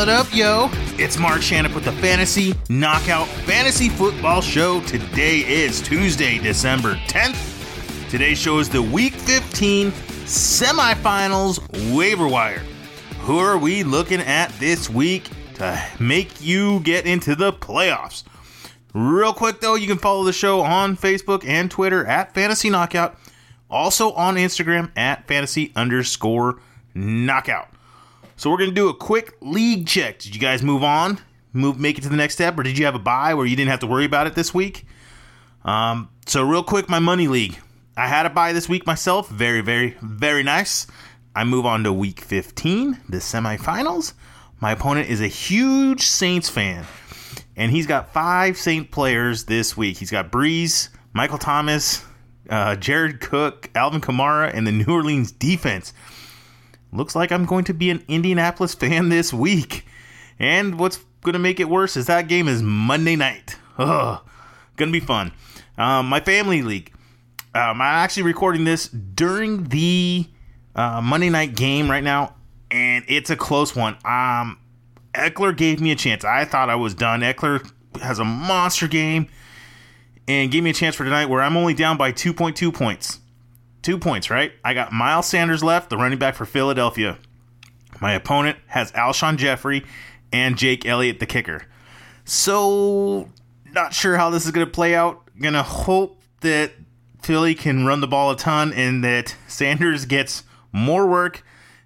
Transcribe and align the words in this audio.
What 0.00 0.08
up, 0.08 0.34
yo? 0.34 0.70
It's 0.98 1.18
Mark 1.18 1.42
Shannon 1.42 1.74
with 1.74 1.84
the 1.84 1.92
Fantasy 1.92 2.54
Knockout 2.70 3.28
Fantasy 3.44 3.90
Football 3.90 4.40
Show. 4.40 4.80
Today 4.84 5.40
is 5.40 5.82
Tuesday, 5.82 6.38
December 6.38 6.94
10th. 7.06 8.08
Today's 8.08 8.38
show 8.38 8.60
is 8.60 8.70
the 8.70 8.80
Week 8.80 9.12
15 9.12 9.90
semifinals 9.90 11.60
waiver 11.94 12.26
wire. 12.26 12.60
Who 13.20 13.40
are 13.40 13.58
we 13.58 13.82
looking 13.82 14.20
at 14.20 14.48
this 14.52 14.88
week 14.88 15.28
to 15.56 15.78
make 16.00 16.40
you 16.40 16.80
get 16.80 17.04
into 17.04 17.34
the 17.34 17.52
playoffs? 17.52 18.24
Real 18.94 19.34
quick 19.34 19.60
though, 19.60 19.74
you 19.74 19.86
can 19.86 19.98
follow 19.98 20.24
the 20.24 20.32
show 20.32 20.62
on 20.62 20.96
Facebook 20.96 21.46
and 21.46 21.70
Twitter 21.70 22.06
at 22.06 22.32
Fantasy 22.32 22.70
Knockout. 22.70 23.18
Also 23.68 24.12
on 24.12 24.36
Instagram 24.36 24.92
at 24.96 25.28
fantasy 25.28 25.72
underscore 25.76 26.58
knockout. 26.94 27.68
So 28.40 28.48
we're 28.48 28.56
gonna 28.56 28.70
do 28.70 28.88
a 28.88 28.94
quick 28.94 29.36
league 29.42 29.86
check. 29.86 30.18
Did 30.18 30.34
you 30.34 30.40
guys 30.40 30.62
move 30.62 30.82
on? 30.82 31.18
Move 31.52 31.78
make 31.78 31.98
it 31.98 32.00
to 32.04 32.08
the 32.08 32.16
next 32.16 32.36
step, 32.36 32.58
or 32.58 32.62
did 32.62 32.78
you 32.78 32.86
have 32.86 32.94
a 32.94 32.98
bye 32.98 33.34
where 33.34 33.44
you 33.44 33.54
didn't 33.54 33.70
have 33.70 33.80
to 33.80 33.86
worry 33.86 34.06
about 34.06 34.26
it 34.26 34.34
this 34.34 34.54
week? 34.54 34.86
Um, 35.62 36.08
so 36.24 36.42
real 36.42 36.62
quick, 36.62 36.88
my 36.88 37.00
money 37.00 37.28
league. 37.28 37.58
I 37.98 38.06
had 38.06 38.24
a 38.24 38.30
bye 38.30 38.54
this 38.54 38.66
week 38.66 38.86
myself. 38.86 39.28
Very, 39.28 39.60
very, 39.60 39.94
very 40.00 40.42
nice. 40.42 40.86
I 41.36 41.44
move 41.44 41.66
on 41.66 41.84
to 41.84 41.92
week 41.92 42.22
15, 42.22 43.00
the 43.10 43.18
semifinals. 43.18 44.14
My 44.58 44.72
opponent 44.72 45.10
is 45.10 45.20
a 45.20 45.28
huge 45.28 46.06
Saints 46.06 46.48
fan, 46.48 46.86
and 47.56 47.70
he's 47.70 47.86
got 47.86 48.14
five 48.14 48.56
Saint 48.56 48.90
players 48.90 49.44
this 49.44 49.76
week. 49.76 49.98
He's 49.98 50.10
got 50.10 50.32
Brees, 50.32 50.88
Michael 51.12 51.36
Thomas, 51.36 52.02
uh, 52.48 52.74
Jared 52.76 53.20
Cook, 53.20 53.68
Alvin 53.74 54.00
Kamara, 54.00 54.50
and 54.54 54.66
the 54.66 54.72
New 54.72 54.90
Orleans 54.90 55.30
defense. 55.30 55.92
Looks 56.92 57.14
like 57.14 57.30
I'm 57.30 57.44
going 57.44 57.64
to 57.64 57.74
be 57.74 57.90
an 57.90 58.04
Indianapolis 58.08 58.74
fan 58.74 59.08
this 59.08 59.32
week. 59.32 59.86
And 60.38 60.78
what's 60.78 60.98
going 61.22 61.34
to 61.34 61.38
make 61.38 61.60
it 61.60 61.68
worse 61.68 61.96
is 61.96 62.06
that 62.06 62.28
game 62.28 62.48
is 62.48 62.62
Monday 62.62 63.16
night. 63.16 63.56
Ugh, 63.78 64.20
gonna 64.76 64.92
be 64.92 65.00
fun. 65.00 65.32
Um, 65.78 66.06
my 66.06 66.20
family 66.20 66.62
league. 66.62 66.92
Um, 67.54 67.80
I'm 67.80 68.02
actually 68.02 68.24
recording 68.24 68.64
this 68.64 68.88
during 68.88 69.64
the 69.64 70.26
uh, 70.74 71.00
Monday 71.00 71.30
night 71.30 71.56
game 71.56 71.90
right 71.90 72.04
now, 72.04 72.34
and 72.70 73.04
it's 73.08 73.30
a 73.30 73.36
close 73.36 73.74
one. 73.74 73.94
Um, 74.04 74.58
Ekeler 75.14 75.56
gave 75.56 75.80
me 75.80 75.90
a 75.90 75.96
chance. 75.96 76.24
I 76.24 76.44
thought 76.44 76.70
I 76.70 76.76
was 76.76 76.94
done. 76.94 77.20
Ekeler 77.20 77.68
has 78.00 78.18
a 78.18 78.24
monster 78.24 78.86
game 78.86 79.28
and 80.28 80.50
gave 80.50 80.62
me 80.62 80.70
a 80.70 80.74
chance 80.74 80.94
for 80.94 81.04
tonight 81.04 81.26
where 81.26 81.42
I'm 81.42 81.56
only 81.56 81.74
down 81.74 81.96
by 81.96 82.12
2.2 82.12 82.72
points. 82.72 83.19
Two 83.82 83.98
points, 83.98 84.30
right? 84.30 84.52
I 84.64 84.74
got 84.74 84.92
Miles 84.92 85.26
Sanders 85.26 85.64
left, 85.64 85.90
the 85.90 85.96
running 85.96 86.18
back 86.18 86.34
for 86.34 86.44
Philadelphia. 86.44 87.18
My 88.00 88.12
opponent 88.12 88.58
has 88.66 88.92
Alshon 88.92 89.36
Jeffery 89.36 89.84
and 90.32 90.56
Jake 90.56 90.86
Elliott, 90.86 91.18
the 91.18 91.26
kicker. 91.26 91.62
So, 92.24 93.28
not 93.72 93.94
sure 93.94 94.16
how 94.16 94.30
this 94.30 94.44
is 94.44 94.52
going 94.52 94.66
to 94.66 94.72
play 94.72 94.94
out. 94.94 95.22
Gonna 95.40 95.62
hope 95.62 96.20
that 96.42 96.72
Philly 97.22 97.54
can 97.54 97.86
run 97.86 98.00
the 98.00 98.06
ball 98.06 98.30
a 98.30 98.36
ton 98.36 98.72
and 98.74 99.02
that 99.02 99.34
Sanders 99.48 100.04
gets 100.04 100.44
more 100.72 101.06
work 101.06 101.42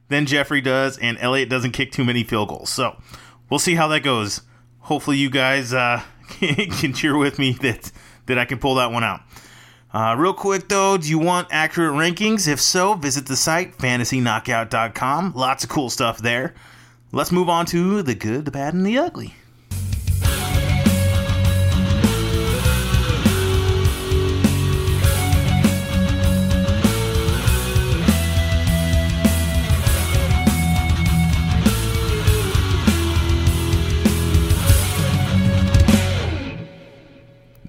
than 0.08 0.26
Jeffery 0.26 0.60
does 0.60 0.98
and 0.98 1.16
Elliott 1.20 1.48
doesn't 1.48 1.72
kick 1.72 1.92
too 1.92 2.04
many 2.04 2.24
field 2.24 2.48
goals. 2.48 2.70
So, 2.70 3.00
we'll 3.48 3.60
see 3.60 3.76
how 3.76 3.86
that 3.88 4.00
goes. 4.00 4.42
Hopefully, 4.80 5.16
you 5.16 5.30
guys 5.30 5.72
uh, 5.72 6.02
can 6.28 6.92
cheer 6.92 7.16
with 7.16 7.38
me 7.38 7.52
that 7.52 7.92
that 8.26 8.38
I 8.38 8.44
can 8.44 8.58
pull 8.58 8.76
that 8.76 8.90
one 8.90 9.04
out. 9.04 9.20
Uh, 9.94 10.16
real 10.18 10.34
quick 10.34 10.68
though, 10.68 10.96
do 10.96 11.08
you 11.08 11.20
want 11.20 11.46
accurate 11.52 11.92
rankings? 11.92 12.48
If 12.48 12.60
so, 12.60 12.94
visit 12.94 13.26
the 13.26 13.36
site 13.36 13.78
fantasyknockout.com. 13.78 15.34
Lots 15.36 15.62
of 15.62 15.70
cool 15.70 15.88
stuff 15.88 16.18
there. 16.18 16.52
Let's 17.12 17.30
move 17.30 17.48
on 17.48 17.64
to 17.66 18.02
the 18.02 18.16
good, 18.16 18.44
the 18.44 18.50
bad, 18.50 18.74
and 18.74 18.84
the 18.84 18.98
ugly. 18.98 19.34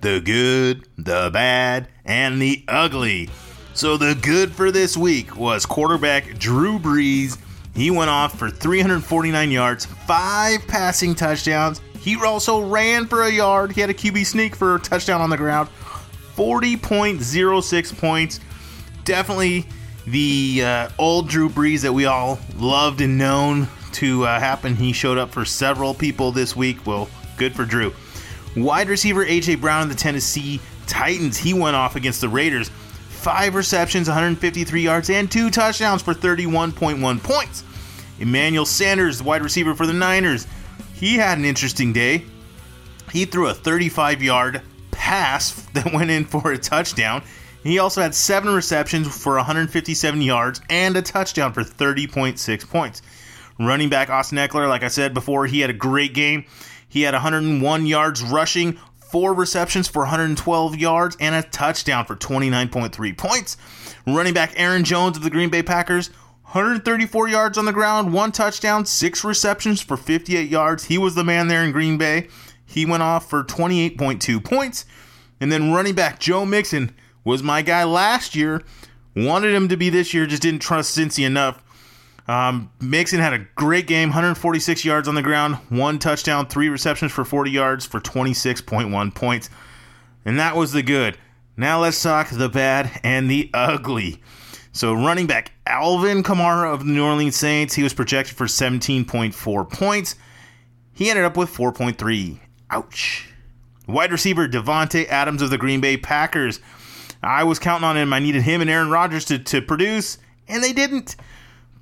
The 0.05 0.19
good, 0.19 0.87
the 0.99 1.31
bad, 1.33 1.87
and 2.05 2.39
the 2.39 2.63
ugly. 2.67 3.27
So, 3.73 3.97
the 3.97 4.13
good 4.13 4.51
for 4.51 4.69
this 4.69 4.95
week 4.95 5.35
was 5.35 5.65
quarterback 5.65 6.37
Drew 6.37 6.77
Brees. 6.77 7.39
He 7.73 7.89
went 7.89 8.11
off 8.11 8.37
for 8.37 8.51
349 8.51 9.49
yards, 9.49 9.85
five 9.85 10.59
passing 10.67 11.15
touchdowns. 11.15 11.81
He 11.97 12.15
also 12.23 12.69
ran 12.69 13.07
for 13.07 13.23
a 13.23 13.31
yard. 13.31 13.71
He 13.71 13.81
had 13.81 13.89
a 13.89 13.95
QB 13.95 14.27
sneak 14.27 14.55
for 14.55 14.75
a 14.75 14.79
touchdown 14.79 15.21
on 15.21 15.31
the 15.31 15.37
ground. 15.37 15.69
40.06 16.35 17.97
points. 17.97 18.39
Definitely 19.05 19.65
the 20.05 20.61
uh, 20.63 20.89
old 20.99 21.29
Drew 21.29 21.49
Brees 21.49 21.81
that 21.81 21.93
we 21.93 22.05
all 22.05 22.37
loved 22.57 23.01
and 23.01 23.17
known 23.17 23.67
to 23.93 24.27
uh, 24.27 24.39
happen. 24.39 24.75
He 24.75 24.93
showed 24.93 25.17
up 25.17 25.31
for 25.31 25.45
several 25.45 25.95
people 25.95 26.31
this 26.31 26.55
week. 26.55 26.85
Well, 26.85 27.09
good 27.37 27.55
for 27.55 27.65
Drew. 27.65 27.91
Wide 28.55 28.87
receiver 28.87 29.23
A.J. 29.23 29.55
Brown 29.55 29.83
of 29.83 29.89
the 29.89 29.95
Tennessee 29.95 30.61
Titans, 30.87 31.37
he 31.37 31.53
went 31.53 31.75
off 31.75 31.95
against 31.95 32.21
the 32.21 32.29
Raiders. 32.29 32.69
Five 33.09 33.55
receptions, 33.55 34.07
153 34.07 34.81
yards, 34.81 35.09
and 35.09 35.31
two 35.31 35.49
touchdowns 35.49 36.01
for 36.01 36.13
31.1 36.13 37.23
points. 37.23 37.63
Emmanuel 38.19 38.65
Sanders, 38.65 39.17
the 39.17 39.23
wide 39.23 39.41
receiver 39.41 39.75
for 39.75 39.85
the 39.85 39.93
Niners, 39.93 40.47
he 40.93 41.15
had 41.15 41.37
an 41.37 41.45
interesting 41.45 41.91
day. 41.91 42.23
He 43.11 43.25
threw 43.25 43.47
a 43.47 43.53
35 43.53 44.21
yard 44.21 44.61
pass 44.91 45.51
that 45.73 45.93
went 45.93 46.11
in 46.11 46.25
for 46.25 46.51
a 46.51 46.57
touchdown. 46.57 47.23
He 47.63 47.79
also 47.79 48.01
had 48.01 48.13
seven 48.13 48.53
receptions 48.53 49.07
for 49.07 49.35
157 49.35 50.21
yards 50.21 50.61
and 50.69 50.95
a 50.95 51.01
touchdown 51.01 51.51
for 51.51 51.63
30.6 51.63 52.69
points. 52.69 53.01
Running 53.59 53.89
back 53.89 54.09
Austin 54.09 54.37
Ekeler, 54.37 54.69
like 54.69 54.83
I 54.83 54.89
said 54.89 55.13
before, 55.13 55.47
he 55.47 55.61
had 55.61 55.69
a 55.69 55.73
great 55.73 56.13
game. 56.13 56.45
He 56.95 57.01
had 57.01 57.13
101 57.13 57.85
yards 57.87 58.23
rushing, 58.23 58.79
four 58.95 59.33
receptions 59.33 59.85
for 59.85 60.03
112 60.03 60.77
yards, 60.77 61.17
and 61.19 61.35
a 61.35 61.41
touchdown 61.41 62.05
for 62.05 62.15
29.3 62.15 63.17
points. 63.17 63.57
Running 64.07 64.33
back 64.33 64.53
Aaron 64.55 64.85
Jones 64.85 65.17
of 65.17 65.23
the 65.23 65.29
Green 65.29 65.49
Bay 65.49 65.61
Packers, 65.61 66.07
134 66.43 67.27
yards 67.27 67.57
on 67.57 67.65
the 67.65 67.73
ground, 67.73 68.13
one 68.13 68.31
touchdown, 68.31 68.85
six 68.85 69.25
receptions 69.25 69.81
for 69.81 69.97
58 69.97 70.49
yards. 70.49 70.85
He 70.85 70.97
was 70.97 71.15
the 71.15 71.25
man 71.25 71.49
there 71.49 71.65
in 71.65 71.73
Green 71.73 71.97
Bay. 71.97 72.29
He 72.65 72.85
went 72.85 73.03
off 73.03 73.29
for 73.29 73.43
28.2 73.43 74.41
points. 74.41 74.85
And 75.41 75.51
then 75.51 75.73
running 75.73 75.95
back 75.95 76.21
Joe 76.21 76.45
Mixon 76.45 76.95
was 77.25 77.43
my 77.43 77.61
guy 77.61 77.83
last 77.83 78.35
year. 78.35 78.61
Wanted 79.17 79.53
him 79.53 79.67
to 79.67 79.75
be 79.75 79.89
this 79.89 80.13
year, 80.13 80.27
just 80.27 80.43
didn't 80.43 80.61
trust 80.61 80.97
Cincy 80.97 81.25
enough. 81.25 81.61
Um, 82.27 82.71
Mixon 82.79 83.19
had 83.19 83.33
a 83.33 83.45
great 83.55 83.85
game 83.87 84.09
146 84.09 84.83
yards 84.83 85.07
on 85.07 85.15
the 85.15 85.21
ground, 85.21 85.55
one 85.69 85.99
touchdown, 85.99 86.47
three 86.47 86.69
receptions 86.69 87.11
for 87.11 87.23
40 87.23 87.51
yards 87.51 87.85
for 87.85 87.99
26.1 87.99 89.13
points. 89.13 89.49
And 90.25 90.39
that 90.39 90.55
was 90.55 90.71
the 90.71 90.81
good. 90.81 91.17
Now 91.55 91.81
let's 91.81 92.01
talk 92.01 92.29
the 92.29 92.49
bad 92.49 92.99
and 93.03 93.29
the 93.29 93.49
ugly. 93.53 94.21
So, 94.71 94.93
running 94.93 95.27
back 95.27 95.53
Alvin 95.65 96.21
Kamara 96.21 96.73
of 96.73 96.79
the 96.79 96.91
New 96.91 97.05
Orleans 97.05 97.37
Saints, 97.37 97.75
he 97.75 97.83
was 97.83 97.93
projected 97.93 98.35
for 98.35 98.45
17.4 98.45 99.71
points. 99.71 100.15
He 100.91 101.09
ended 101.09 101.23
up 101.23 101.37
with 101.37 101.49
4.3. 101.49 102.39
Ouch. 102.71 103.29
Wide 103.87 104.11
receiver 104.11 104.49
Davante 104.49 105.07
Adams 105.07 105.41
of 105.41 105.49
the 105.49 105.57
Green 105.57 105.79
Bay 105.79 105.95
Packers. 105.95 106.59
I 107.23 107.43
was 107.43 107.59
counting 107.59 107.85
on 107.85 107.95
him. 107.95 108.11
I 108.11 108.19
needed 108.19 108.41
him 108.41 108.59
and 108.59 108.69
Aaron 108.69 108.89
Rodgers 108.89 109.25
to, 109.25 109.39
to 109.39 109.61
produce, 109.61 110.17
and 110.47 110.61
they 110.61 110.73
didn't. 110.73 111.15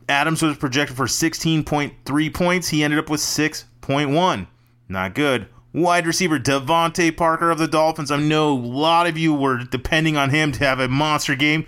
Adams 0.10 0.42
was 0.42 0.58
projected 0.58 0.98
for 0.98 1.06
16.3 1.06 2.34
points. 2.34 2.68
He 2.70 2.84
ended 2.84 3.00
up 3.00 3.10
with 3.10 3.22
6.1. 3.22 4.48
Not 4.90 5.16
good. 5.16 5.48
Wide 5.74 6.06
receiver 6.06 6.40
DeVante 6.40 7.16
Parker 7.16 7.50
of 7.50 7.58
the 7.58 7.68
Dolphins. 7.68 8.12
I 8.12 8.18
know 8.18 8.54
a 8.54 8.54
lot 8.54 9.08
of 9.08 9.18
you 9.18 9.34
were 9.34 9.64
depending 9.64 10.18
on 10.18 10.30
him 10.30 10.52
to 10.52 10.66
have 10.66 10.80
a 10.80 10.88
monster 10.88 11.36
game, 11.36 11.66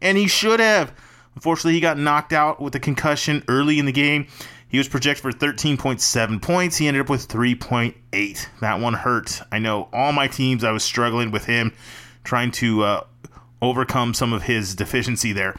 and 0.00 0.18
he 0.18 0.26
should 0.26 0.60
have. 0.60 0.92
Unfortunately, 1.34 1.74
he 1.74 1.80
got 1.80 1.98
knocked 1.98 2.32
out 2.32 2.60
with 2.60 2.74
a 2.74 2.80
concussion 2.80 3.44
early 3.48 3.78
in 3.78 3.86
the 3.86 3.92
game. 3.92 4.26
He 4.68 4.78
was 4.78 4.88
projected 4.88 5.22
for 5.22 5.32
13.7 5.32 6.42
points. 6.42 6.76
He 6.76 6.88
ended 6.88 7.02
up 7.02 7.08
with 7.08 7.28
3.8. 7.28 8.46
That 8.60 8.80
one 8.80 8.94
hurt. 8.94 9.40
I 9.52 9.58
know 9.58 9.88
all 9.92 10.12
my 10.12 10.28
teams, 10.28 10.64
I 10.64 10.72
was 10.72 10.82
struggling 10.82 11.30
with 11.30 11.44
him, 11.44 11.72
trying 12.24 12.50
to 12.52 12.82
uh, 12.82 13.04
overcome 13.62 14.12
some 14.12 14.32
of 14.32 14.42
his 14.42 14.74
deficiency 14.74 15.32
there. 15.32 15.56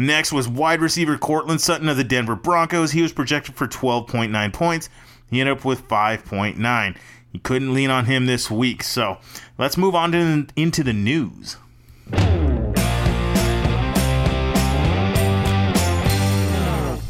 Next 0.00 0.32
was 0.32 0.46
wide 0.46 0.80
receiver 0.80 1.18
Courtland 1.18 1.60
Sutton 1.60 1.88
of 1.88 1.96
the 1.96 2.04
Denver 2.04 2.36
Broncos. 2.36 2.92
He 2.92 3.02
was 3.02 3.12
projected 3.12 3.56
for 3.56 3.66
12.9 3.66 4.52
points. 4.52 4.88
He 5.28 5.40
ended 5.40 5.58
up 5.58 5.64
with 5.64 5.88
5.9. 5.88 6.96
You 7.32 7.40
couldn't 7.40 7.74
lean 7.74 7.90
on 7.90 8.04
him 8.04 8.26
this 8.26 8.48
week. 8.48 8.84
So 8.84 9.18
let's 9.58 9.76
move 9.76 9.96
on 9.96 10.12
to, 10.12 10.46
into 10.54 10.84
the 10.84 10.92
news. 10.92 11.56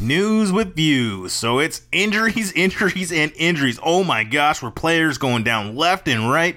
News 0.01 0.51
with 0.51 0.75
views. 0.75 1.35
So 1.35 1.59
it's 1.59 1.83
injuries, 1.93 2.53
injuries, 2.57 3.13
and 3.13 3.33
injuries. 3.37 3.79
Oh 3.83 4.03
my 4.03 4.25
gosh, 4.25 4.63
we're 4.63 4.71
players 4.71 5.19
going 5.19 5.43
down 5.43 5.77
left 5.77 6.09
and 6.09 6.31
right. 6.31 6.57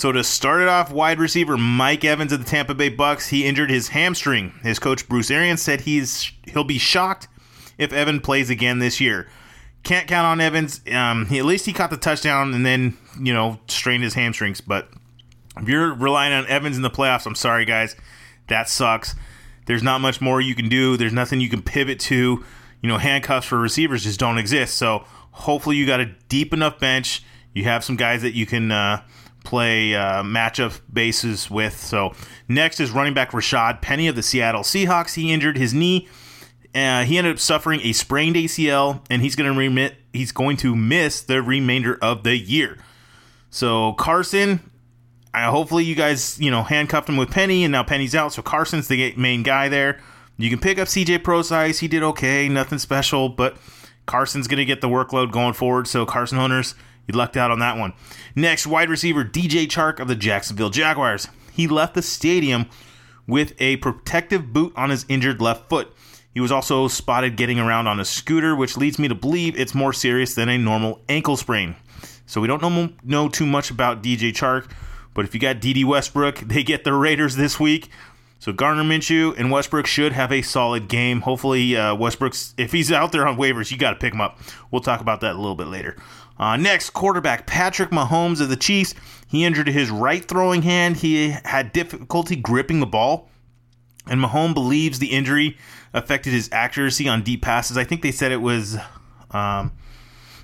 So 0.00 0.12
to 0.12 0.24
start 0.24 0.62
it 0.62 0.68
off, 0.68 0.90
wide 0.90 1.18
receiver 1.18 1.58
Mike 1.58 2.06
Evans 2.06 2.32
of 2.32 2.42
the 2.42 2.50
Tampa 2.50 2.74
Bay 2.74 2.88
Bucks, 2.88 3.28
he 3.28 3.44
injured 3.44 3.68
his 3.68 3.88
hamstring. 3.88 4.58
His 4.62 4.78
coach 4.78 5.06
Bruce 5.06 5.30
Arians 5.30 5.60
said 5.60 5.82
he's 5.82 6.32
he'll 6.46 6.64
be 6.64 6.78
shocked 6.78 7.28
if 7.76 7.92
Evan 7.92 8.20
plays 8.20 8.48
again 8.48 8.78
this 8.78 8.98
year. 8.98 9.28
Can't 9.82 10.08
count 10.08 10.24
on 10.24 10.40
Evans. 10.40 10.80
Um, 10.90 11.26
he, 11.26 11.38
at 11.38 11.44
least 11.44 11.66
he 11.66 11.74
caught 11.74 11.90
the 11.90 11.98
touchdown 11.98 12.54
and 12.54 12.64
then 12.64 12.96
you 13.20 13.34
know 13.34 13.60
strained 13.68 14.02
his 14.02 14.14
hamstrings. 14.14 14.62
But 14.62 14.88
if 15.58 15.68
you're 15.68 15.92
relying 15.92 16.32
on 16.32 16.46
Evans 16.46 16.76
in 16.76 16.82
the 16.82 16.88
playoffs, 16.88 17.26
I'm 17.26 17.34
sorry 17.34 17.66
guys, 17.66 17.94
that 18.48 18.70
sucks. 18.70 19.14
There's 19.66 19.82
not 19.82 20.00
much 20.00 20.22
more 20.22 20.40
you 20.40 20.54
can 20.54 20.70
do. 20.70 20.96
There's 20.96 21.12
nothing 21.12 21.42
you 21.42 21.50
can 21.50 21.60
pivot 21.60 22.00
to. 22.00 22.42
You 22.80 22.88
know, 22.88 22.96
handcuffs 22.96 23.48
for 23.48 23.58
receivers 23.58 24.04
just 24.04 24.18
don't 24.18 24.38
exist. 24.38 24.78
So 24.78 25.04
hopefully 25.32 25.76
you 25.76 25.84
got 25.84 26.00
a 26.00 26.06
deep 26.30 26.54
enough 26.54 26.78
bench. 26.78 27.22
You 27.52 27.64
have 27.64 27.84
some 27.84 27.96
guys 27.96 28.22
that 28.22 28.32
you 28.32 28.46
can. 28.46 28.72
Uh, 28.72 29.02
play 29.44 29.94
uh, 29.94 30.22
matchup 30.22 30.80
bases 30.92 31.50
with. 31.50 31.76
So 31.76 32.14
next 32.48 32.80
is 32.80 32.90
running 32.90 33.14
back 33.14 33.32
Rashad 33.32 33.80
Penny 33.80 34.08
of 34.08 34.16
the 34.16 34.22
Seattle 34.22 34.62
Seahawks. 34.62 35.14
He 35.14 35.32
injured 35.32 35.56
his 35.56 35.74
knee. 35.74 36.08
Uh, 36.74 37.04
he 37.04 37.18
ended 37.18 37.32
up 37.32 37.38
suffering 37.38 37.80
a 37.82 37.92
sprained 37.92 38.36
ACL, 38.36 39.04
and 39.10 39.22
he's 39.22 39.34
going 39.34 39.52
to 39.52 39.58
remit. 39.58 39.96
He's 40.12 40.32
going 40.32 40.56
to 40.58 40.76
miss 40.76 41.20
the 41.20 41.42
remainder 41.42 41.98
of 42.00 42.22
the 42.22 42.36
year. 42.36 42.78
So 43.50 43.94
Carson, 43.94 44.70
uh, 45.34 45.50
hopefully 45.50 45.84
you 45.84 45.96
guys 45.96 46.38
you 46.40 46.50
know 46.50 46.62
handcuffed 46.62 47.08
him 47.08 47.16
with 47.16 47.30
Penny, 47.30 47.64
and 47.64 47.72
now 47.72 47.82
Penny's 47.82 48.14
out. 48.14 48.32
So 48.32 48.42
Carson's 48.42 48.88
the 48.88 49.14
main 49.16 49.42
guy 49.42 49.68
there. 49.68 50.00
You 50.36 50.48
can 50.48 50.58
pick 50.58 50.78
up 50.78 50.88
CJ 50.88 51.22
Prosise. 51.22 51.80
He 51.80 51.88
did 51.88 52.02
okay, 52.02 52.48
nothing 52.48 52.78
special, 52.78 53.28
but 53.28 53.56
Carson's 54.06 54.48
going 54.48 54.58
to 54.58 54.64
get 54.64 54.80
the 54.80 54.88
workload 54.88 55.32
going 55.32 55.52
forward. 55.52 55.86
So 55.86 56.06
Carson 56.06 56.38
owners, 56.38 56.74
you 57.10 57.16
lucked 57.18 57.36
out 57.36 57.50
on 57.50 57.58
that 57.58 57.76
one. 57.76 57.92
Next, 58.36 58.66
wide 58.66 58.88
receiver 58.88 59.24
DJ 59.24 59.66
Chark 59.66 59.98
of 59.98 60.06
the 60.06 60.14
Jacksonville 60.14 60.70
Jaguars. 60.70 61.26
He 61.52 61.66
left 61.66 61.94
the 61.94 62.02
stadium 62.02 62.66
with 63.26 63.52
a 63.58 63.76
protective 63.78 64.52
boot 64.52 64.72
on 64.76 64.90
his 64.90 65.04
injured 65.08 65.40
left 65.40 65.68
foot. 65.68 65.92
He 66.32 66.40
was 66.40 66.52
also 66.52 66.86
spotted 66.86 67.36
getting 67.36 67.58
around 67.58 67.88
on 67.88 67.98
a 67.98 68.04
scooter, 68.04 68.54
which 68.54 68.76
leads 68.76 68.98
me 68.98 69.08
to 69.08 69.14
believe 69.14 69.58
it's 69.58 69.74
more 69.74 69.92
serious 69.92 70.34
than 70.34 70.48
a 70.48 70.56
normal 70.56 71.00
ankle 71.08 71.36
sprain. 71.36 71.74
So 72.26 72.40
we 72.40 72.46
don't 72.46 72.62
know, 72.62 72.90
know 73.02 73.28
too 73.28 73.46
much 73.46 73.72
about 73.72 74.04
DJ 74.04 74.30
Chark, 74.30 74.70
but 75.14 75.24
if 75.24 75.34
you 75.34 75.40
got 75.40 75.60
Dede 75.60 75.84
Westbrook, 75.84 76.38
they 76.46 76.62
get 76.62 76.84
the 76.84 76.92
Raiders 76.92 77.34
this 77.34 77.58
week. 77.58 77.90
So 78.38 78.52
Gardner 78.52 78.84
Minshew 78.84 79.36
and 79.36 79.50
Westbrook 79.50 79.86
should 79.86 80.12
have 80.12 80.32
a 80.32 80.40
solid 80.40 80.88
game. 80.88 81.20
Hopefully, 81.20 81.76
uh, 81.76 81.94
Westbrook's 81.94 82.54
if 82.56 82.72
he's 82.72 82.90
out 82.90 83.12
there 83.12 83.26
on 83.26 83.36
waivers, 83.36 83.70
you 83.70 83.76
got 83.76 83.90
to 83.90 83.96
pick 83.96 84.14
him 84.14 84.20
up. 84.22 84.38
We'll 84.70 84.80
talk 84.80 85.02
about 85.02 85.20
that 85.20 85.34
a 85.34 85.38
little 85.38 85.56
bit 85.56 85.66
later. 85.66 85.96
Uh, 86.40 86.56
next, 86.56 86.90
quarterback 86.90 87.46
Patrick 87.46 87.90
Mahomes 87.90 88.40
of 88.40 88.48
the 88.48 88.56
Chiefs. 88.56 88.94
He 89.28 89.44
injured 89.44 89.68
his 89.68 89.90
right 89.90 90.24
throwing 90.24 90.62
hand. 90.62 90.96
He 90.96 91.28
had 91.28 91.70
difficulty 91.72 92.34
gripping 92.34 92.80
the 92.80 92.86
ball, 92.86 93.28
and 94.06 94.18
Mahomes 94.18 94.54
believes 94.54 94.98
the 94.98 95.08
injury 95.08 95.58
affected 95.92 96.32
his 96.32 96.48
accuracy 96.50 97.06
on 97.06 97.22
deep 97.22 97.42
passes. 97.42 97.76
I 97.76 97.84
think 97.84 98.00
they 98.00 98.10
said 98.10 98.32
it 98.32 98.40
was. 98.40 98.78
Um, 99.32 99.72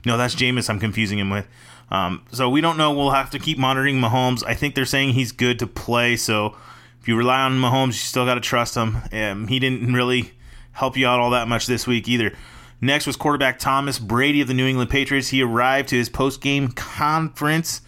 no, 0.04 0.18
that's 0.18 0.34
Jameis. 0.34 0.68
I'm 0.68 0.78
confusing 0.78 1.18
him 1.18 1.30
with. 1.30 1.48
Um, 1.90 2.26
so 2.30 2.50
we 2.50 2.60
don't 2.60 2.76
know. 2.76 2.92
We'll 2.92 3.10
have 3.10 3.30
to 3.30 3.38
keep 3.38 3.56
monitoring 3.56 3.98
Mahomes. 3.98 4.44
I 4.46 4.52
think 4.52 4.74
they're 4.74 4.84
saying 4.84 5.14
he's 5.14 5.32
good 5.32 5.58
to 5.60 5.66
play. 5.66 6.16
So 6.16 6.56
if 7.00 7.08
you 7.08 7.16
rely 7.16 7.40
on 7.40 7.58
Mahomes, 7.58 7.86
you 7.86 7.92
still 7.94 8.26
got 8.26 8.34
to 8.34 8.40
trust 8.40 8.74
him. 8.74 8.98
Um, 9.12 9.48
he 9.48 9.58
didn't 9.58 9.94
really 9.94 10.32
help 10.72 10.96
you 10.96 11.06
out 11.06 11.20
all 11.20 11.30
that 11.30 11.48
much 11.48 11.66
this 11.66 11.86
week 11.86 12.06
either. 12.06 12.34
Next 12.80 13.06
was 13.06 13.16
quarterback 13.16 13.58
Thomas 13.58 13.98
Brady 13.98 14.40
of 14.40 14.48
the 14.48 14.54
New 14.54 14.66
England 14.66 14.90
Patriots. 14.90 15.28
He 15.28 15.42
arrived 15.42 15.88
to 15.90 15.96
his 15.96 16.08
post-game 16.08 16.68
conference 16.72 17.80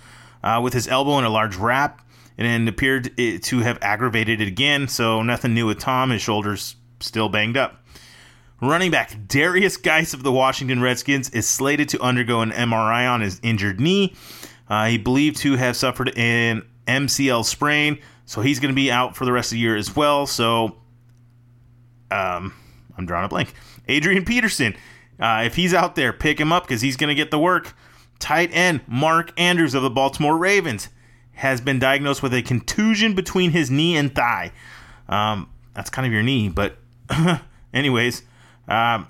uh, 0.42 0.60
with 0.62 0.72
his 0.72 0.88
elbow 0.88 1.18
in 1.18 1.24
a 1.24 1.30
large 1.30 1.56
wrap 1.56 2.02
and 2.38 2.68
appeared 2.68 3.16
to 3.16 3.58
have 3.60 3.78
aggravated 3.82 4.40
it 4.40 4.48
again. 4.48 4.88
So 4.88 5.22
nothing 5.22 5.54
new 5.54 5.66
with 5.66 5.78
Tom. 5.78 6.10
His 6.10 6.22
shoulders 6.22 6.76
still 7.00 7.28
banged 7.28 7.56
up. 7.56 7.84
Running 8.60 8.90
back 8.90 9.12
Darius 9.28 9.76
Guice 9.76 10.14
of 10.14 10.22
the 10.22 10.32
Washington 10.32 10.80
Redskins 10.80 11.30
is 11.30 11.46
slated 11.46 11.88
to 11.90 12.00
undergo 12.00 12.40
an 12.40 12.50
MRI 12.50 13.08
on 13.08 13.20
his 13.20 13.40
injured 13.42 13.80
knee. 13.80 14.16
Uh, 14.68 14.86
he 14.86 14.98
believed 14.98 15.36
to 15.38 15.56
have 15.56 15.76
suffered 15.76 16.16
an 16.16 16.62
MCL 16.86 17.44
sprain, 17.44 17.98
so 18.24 18.40
he's 18.40 18.58
going 18.58 18.72
to 18.72 18.76
be 18.76 18.90
out 18.90 19.16
for 19.16 19.24
the 19.24 19.32
rest 19.32 19.52
of 19.52 19.56
the 19.56 19.60
year 19.60 19.76
as 19.76 19.94
well. 19.94 20.26
So, 20.26 20.76
um, 22.10 22.52
I'm 22.98 23.06
drawing 23.06 23.24
a 23.24 23.28
blank. 23.28 23.54
Adrian 23.86 24.24
Peterson, 24.24 24.76
uh, 25.20 25.42
if 25.46 25.54
he's 25.54 25.72
out 25.72 25.94
there, 25.94 26.12
pick 26.12 26.38
him 26.38 26.52
up 26.52 26.64
because 26.64 26.82
he's 26.82 26.96
going 26.96 27.08
to 27.08 27.14
get 27.14 27.30
the 27.30 27.38
work. 27.38 27.74
Tight 28.18 28.50
end 28.52 28.80
Mark 28.88 29.32
Andrews 29.38 29.74
of 29.74 29.82
the 29.82 29.90
Baltimore 29.90 30.36
Ravens 30.36 30.88
has 31.32 31.60
been 31.60 31.78
diagnosed 31.78 32.22
with 32.22 32.34
a 32.34 32.42
contusion 32.42 33.14
between 33.14 33.52
his 33.52 33.70
knee 33.70 33.96
and 33.96 34.12
thigh. 34.12 34.52
Um, 35.08 35.48
that's 35.72 35.88
kind 35.88 36.04
of 36.04 36.12
your 36.12 36.22
knee, 36.22 36.48
but 36.48 36.76
anyways, 37.72 38.22
um, 38.66 39.06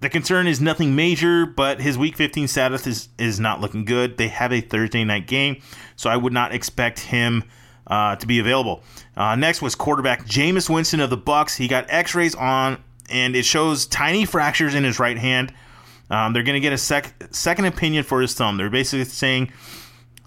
the 0.00 0.08
concern 0.08 0.46
is 0.46 0.60
nothing 0.60 0.94
major, 0.94 1.44
but 1.44 1.80
his 1.80 1.98
Week 1.98 2.16
15 2.16 2.46
status 2.46 2.86
is 2.86 3.08
is 3.18 3.40
not 3.40 3.60
looking 3.60 3.84
good. 3.84 4.16
They 4.16 4.28
have 4.28 4.52
a 4.52 4.60
Thursday 4.60 5.02
night 5.02 5.26
game, 5.26 5.60
so 5.96 6.08
I 6.08 6.16
would 6.16 6.32
not 6.32 6.54
expect 6.54 7.00
him 7.00 7.42
uh, 7.86 8.16
to 8.16 8.26
be 8.26 8.38
available. 8.38 8.82
Uh, 9.16 9.34
next 9.34 9.62
was 9.62 9.74
quarterback 9.74 10.24
Jameis 10.26 10.70
Winston 10.70 11.00
of 11.00 11.10
the 11.10 11.16
Bucks. 11.16 11.56
He 11.56 11.66
got 11.66 11.86
X-rays 11.88 12.34
on 12.34 12.82
and 13.10 13.36
it 13.36 13.44
shows 13.44 13.86
tiny 13.86 14.24
fractures 14.24 14.74
in 14.74 14.84
his 14.84 14.98
right 14.98 15.18
hand. 15.18 15.52
Um, 16.10 16.32
they're 16.32 16.42
going 16.42 16.54
to 16.54 16.60
get 16.60 16.72
a 16.72 16.78
sec- 16.78 17.14
second 17.30 17.64
opinion 17.64 18.04
for 18.04 18.20
his 18.20 18.34
thumb. 18.34 18.56
They're 18.56 18.70
basically 18.70 19.04
saying 19.04 19.52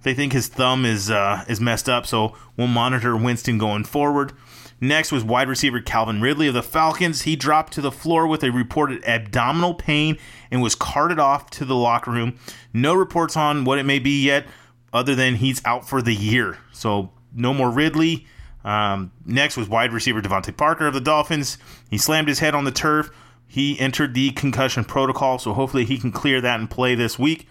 they 0.04 0.14
think 0.14 0.34
his 0.34 0.48
thumb 0.48 0.86
is 0.86 1.10
uh, 1.10 1.46
is 1.48 1.62
messed 1.62 1.90
up, 1.90 2.06
so 2.06 2.36
we'll 2.58 2.68
monitor 2.68 3.16
Winston 3.16 3.58
going 3.58 3.84
forward. 3.84 4.34
Next 4.82 5.12
was 5.12 5.26
wide 5.26 5.50
receiver 5.50 5.82
Calvin 5.82 6.22
Ridley 6.22 6.48
of 6.48 6.54
the 6.54 6.64
Falcons. 6.64 7.24
He 7.24 7.36
dropped 7.36 7.74
to 7.74 7.82
the 7.82 7.92
floor 7.92 8.28
with 8.28 8.44
a 8.44 8.52
reported 8.52 9.04
abdominal 9.04 9.74
pain 9.74 10.18
and 10.52 10.62
was 10.62 10.74
carted 10.74 11.20
off 11.20 11.50
to 11.52 11.66
the 11.66 11.76
locker 11.76 12.12
room. 12.12 12.40
No 12.74 12.94
reports 12.94 13.36
on 13.36 13.66
what 13.66 13.78
it 13.78 13.84
may 13.84 14.00
be 14.00 14.24
yet, 14.24 14.48
other 14.94 15.16
than 15.16 15.36
he's 15.36 15.62
out 15.66 15.88
for 15.88 16.02
the 16.02 16.16
year. 16.16 16.60
So 16.72 17.12
no 17.34 17.54
more 17.54 17.70
Ridley. 17.70 18.26
Um, 18.64 19.12
next 19.26 19.58
was 19.58 19.70
wide 19.70 19.94
receiver 19.94 20.22
DeVante 20.22 20.56
Parker 20.56 20.88
of 20.88 20.94
the 20.94 21.02
Dolphins. 21.02 21.58
He 21.90 21.98
slammed 21.98 22.28
his 22.28 22.40
head 22.40 22.56
on 22.56 22.66
the 22.66 22.72
turf. 22.72 23.10
He 23.48 23.80
entered 23.80 24.14
the 24.14 24.32
concussion 24.32 24.84
protocol, 24.84 25.40
so 25.40 25.54
hopefully 25.54 25.86
he 25.86 25.98
can 25.98 26.12
clear 26.12 26.42
that 26.42 26.60
and 26.60 26.70
play 26.70 26.94
this 26.96 27.18
week. 27.18 27.48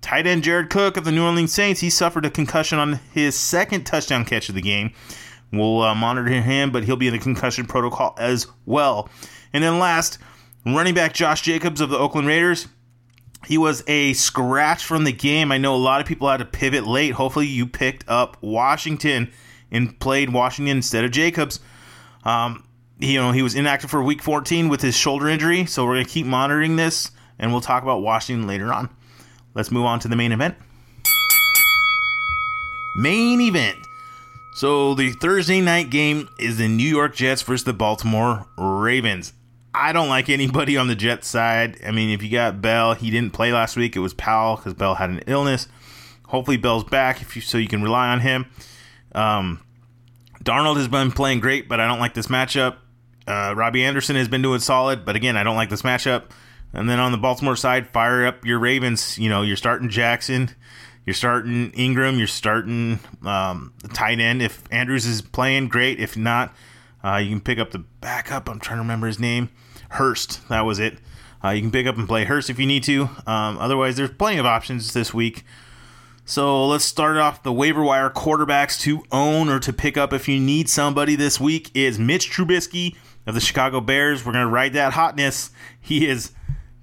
Tight 0.00 0.26
end 0.26 0.42
Jared 0.42 0.70
Cook 0.70 0.96
of 0.96 1.04
the 1.04 1.12
New 1.12 1.24
Orleans 1.24 1.52
Saints, 1.52 1.80
he 1.80 1.90
suffered 1.90 2.24
a 2.24 2.30
concussion 2.30 2.78
on 2.78 3.00
his 3.12 3.36
second 3.36 3.84
touchdown 3.84 4.24
catch 4.24 4.48
of 4.48 4.54
the 4.54 4.62
game. 4.62 4.92
We'll 5.52 5.82
uh, 5.82 5.94
monitor 5.94 6.30
him, 6.30 6.70
but 6.70 6.84
he'll 6.84 6.96
be 6.96 7.06
in 7.08 7.12
the 7.12 7.18
concussion 7.18 7.66
protocol 7.66 8.14
as 8.18 8.46
well. 8.64 9.10
And 9.52 9.62
then 9.62 9.78
last, 9.78 10.18
running 10.64 10.94
back 10.94 11.12
Josh 11.12 11.42
Jacobs 11.42 11.80
of 11.80 11.90
the 11.90 11.98
Oakland 11.98 12.26
Raiders. 12.26 12.66
He 13.46 13.58
was 13.58 13.82
a 13.88 14.12
scratch 14.14 14.84
from 14.84 15.04
the 15.04 15.12
game. 15.12 15.52
I 15.52 15.58
know 15.58 15.74
a 15.74 15.76
lot 15.76 16.00
of 16.00 16.06
people 16.06 16.30
had 16.30 16.38
to 16.38 16.44
pivot 16.44 16.86
late. 16.86 17.12
Hopefully, 17.12 17.46
you 17.46 17.66
picked 17.66 18.08
up 18.08 18.36
Washington 18.40 19.32
and 19.72 19.98
played 19.98 20.32
Washington 20.32 20.76
instead 20.76 21.04
of 21.04 21.10
Jacobs. 21.10 21.58
Um, 22.24 22.64
you 23.00 23.18
know, 23.18 23.32
he 23.32 23.42
was 23.42 23.56
inactive 23.56 23.90
for 23.90 24.00
week 24.00 24.22
14 24.22 24.68
with 24.68 24.80
his 24.80 24.96
shoulder 24.96 25.28
injury, 25.28 25.66
so 25.66 25.84
we're 25.84 25.94
going 25.94 26.06
to 26.06 26.10
keep 26.10 26.26
monitoring 26.26 26.76
this, 26.76 27.10
and 27.38 27.50
we'll 27.50 27.60
talk 27.60 27.82
about 27.82 28.02
Washington 28.02 28.46
later 28.46 28.72
on. 28.72 28.88
Let's 29.54 29.72
move 29.72 29.86
on 29.86 29.98
to 30.00 30.08
the 30.08 30.14
main 30.14 30.30
event. 30.30 30.54
Main 32.96 33.40
event. 33.40 33.78
So 34.54 34.94
the 34.94 35.12
Thursday 35.12 35.60
night 35.60 35.90
game 35.90 36.28
is 36.38 36.58
the 36.58 36.68
New 36.68 36.88
York 36.88 37.16
Jets 37.16 37.42
versus 37.42 37.64
the 37.64 37.72
Baltimore 37.72 38.46
Ravens. 38.56 39.32
I 39.74 39.94
don't 39.94 40.10
like 40.10 40.28
anybody 40.28 40.76
on 40.76 40.88
the 40.88 40.94
Jets 40.94 41.26
side. 41.26 41.78
I 41.86 41.90
mean, 41.90 42.10
if 42.10 42.22
you 42.22 42.30
got 42.30 42.60
Bell, 42.60 42.94
he 42.94 43.10
didn't 43.10 43.32
play 43.32 43.52
last 43.52 43.76
week. 43.76 43.96
It 43.96 44.00
was 44.00 44.12
Powell 44.12 44.56
because 44.56 44.74
Bell 44.74 44.96
had 44.96 45.08
an 45.08 45.22
illness. 45.26 45.68
Hopefully, 46.26 46.58
Bell's 46.58 46.84
back 46.84 47.22
if 47.22 47.34
you, 47.34 47.42
so 47.42 47.56
you 47.56 47.68
can 47.68 47.82
rely 47.82 48.08
on 48.08 48.20
him. 48.20 48.46
Um, 49.14 49.62
Darnold 50.42 50.76
has 50.76 50.88
been 50.88 51.12
playing 51.12 51.40
great, 51.40 51.68
but 51.68 51.80
I 51.80 51.86
don't 51.86 52.00
like 52.00 52.14
this 52.14 52.26
matchup. 52.26 52.76
Uh, 53.26 53.54
Robbie 53.56 53.84
Anderson 53.84 54.16
has 54.16 54.28
been 54.28 54.42
doing 54.42 54.60
solid, 54.60 55.04
but 55.04 55.14
again, 55.14 55.36
I 55.36 55.42
don't 55.42 55.56
like 55.56 55.70
this 55.70 55.82
matchup. 55.82 56.24
And 56.72 56.88
then 56.88 56.98
on 56.98 57.12
the 57.12 57.18
Baltimore 57.18 57.56
side, 57.56 57.88
fire 57.90 58.26
up 58.26 58.44
your 58.44 58.58
Ravens. 58.58 59.18
You 59.18 59.28
know, 59.28 59.42
you're 59.42 59.56
starting 59.56 59.88
Jackson, 59.88 60.50
you're 61.06 61.14
starting 61.14 61.70
Ingram, 61.72 62.18
you're 62.18 62.26
starting 62.26 62.98
um, 63.24 63.74
the 63.82 63.88
tight 63.88 64.20
end. 64.20 64.42
If 64.42 64.62
Andrews 64.70 65.06
is 65.06 65.22
playing, 65.22 65.68
great. 65.68 66.00
If 66.00 66.16
not, 66.16 66.54
uh, 67.04 67.16
you 67.16 67.28
can 67.28 67.40
pick 67.40 67.58
up 67.58 67.70
the 67.70 67.78
backup. 68.00 68.48
I'm 68.48 68.58
trying 68.58 68.78
to 68.78 68.82
remember 68.82 69.06
his 69.06 69.20
name. 69.20 69.50
Hurst, 69.90 70.48
that 70.48 70.62
was 70.62 70.78
it. 70.78 70.98
Uh, 71.44 71.50
you 71.50 71.60
can 71.60 71.70
pick 71.70 71.86
up 71.86 71.98
and 71.98 72.08
play 72.08 72.24
Hurst 72.24 72.50
if 72.50 72.58
you 72.58 72.66
need 72.66 72.84
to. 72.84 73.02
Um, 73.26 73.58
otherwise, 73.58 73.96
there's 73.96 74.10
plenty 74.10 74.38
of 74.38 74.46
options 74.46 74.92
this 74.94 75.12
week. 75.12 75.44
So 76.24 76.66
let's 76.66 76.84
start 76.84 77.16
off 77.16 77.42
the 77.42 77.52
waiver 77.52 77.82
wire 77.82 78.08
quarterbacks 78.08 78.80
to 78.82 79.04
own 79.10 79.48
or 79.48 79.58
to 79.58 79.72
pick 79.72 79.96
up 79.96 80.12
if 80.12 80.28
you 80.28 80.38
need 80.38 80.68
somebody 80.68 81.16
this 81.16 81.40
week 81.40 81.70
is 81.74 81.98
Mitch 81.98 82.30
Trubisky 82.30 82.96
of 83.26 83.34
the 83.34 83.40
Chicago 83.40 83.80
Bears. 83.80 84.24
We're 84.24 84.32
going 84.32 84.46
to 84.46 84.50
ride 84.50 84.72
that 84.74 84.92
hotness. 84.92 85.50
He 85.80 86.06
is 86.06 86.30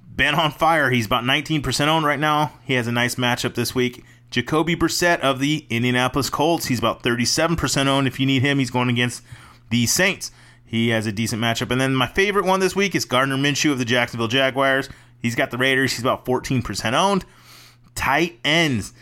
Ben 0.03 0.35
on 0.35 0.51
fire. 0.51 0.89
He's 0.89 1.05
about 1.05 1.23
19% 1.23 1.87
owned 1.87 2.05
right 2.05 2.19
now. 2.19 2.51
He 2.65 2.73
has 2.73 2.87
a 2.87 2.91
nice 2.91 3.15
matchup 3.15 3.55
this 3.55 3.73
week. 3.73 4.03
Jacoby 4.29 4.75
Brissett 4.75 5.21
of 5.21 5.39
the 5.39 5.65
Indianapolis 5.69 6.29
Colts. 6.29 6.65
He's 6.65 6.79
about 6.79 7.01
37% 7.01 7.87
owned. 7.87 8.07
If 8.07 8.19
you 8.19 8.25
need 8.25 8.41
him, 8.41 8.59
he's 8.59 8.69
going 8.69 8.89
against 8.89 9.23
the 9.69 9.85
Saints. 9.85 10.31
He 10.65 10.89
has 10.89 11.07
a 11.07 11.13
decent 11.13 11.41
matchup. 11.41 11.71
And 11.71 11.79
then 11.79 11.95
my 11.95 12.07
favorite 12.07 12.45
one 12.45 12.59
this 12.59 12.75
week 12.75 12.93
is 12.93 13.05
Gardner 13.05 13.37
Minshew 13.37 13.71
of 13.71 13.79
the 13.79 13.85
Jacksonville 13.85 14.27
Jaguars. 14.27 14.89
He's 15.21 15.35
got 15.35 15.49
the 15.49 15.57
Raiders. 15.57 15.93
He's 15.93 16.01
about 16.01 16.25
14% 16.25 16.93
owned. 16.93 17.23
Tight 17.95 18.39
ends. 18.43 18.93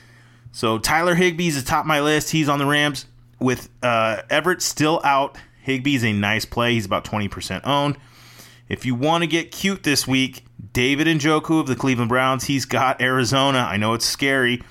So 0.52 0.80
Tyler 0.80 1.16
Higbee's 1.16 1.58
atop 1.58 1.86
my 1.86 2.02
list. 2.02 2.32
He's 2.32 2.50
on 2.50 2.60
the 2.60 2.66
Rams 2.66 3.06
with 3.40 3.70
uh, 3.84 4.22
Everett 4.30 4.62
still 4.62 5.02
out. 5.04 5.38
Higbee's 5.66 6.04
a 6.04 6.14
nice 6.14 6.46
play. 6.46 6.74
He's 6.74 6.86
about 6.86 7.06
20% 7.06 7.62
owned. 7.66 7.98
If 8.70 8.86
you 8.86 8.96
want 8.96 9.24
to 9.24 9.28
get 9.28 9.52
cute 9.52 9.84
this 9.84 10.08
week, 10.08 10.44
David 10.74 11.08
Njoku 11.08 11.60
of 11.60 11.68
the 11.68 11.76
Cleveland 11.76 12.10
Browns. 12.10 12.46
He's 12.46 12.66
got 12.66 13.02
Arizona. 13.02 13.60
I 13.60 13.78
know 13.78 13.94
it's 13.94 14.06
scary. 14.06 14.62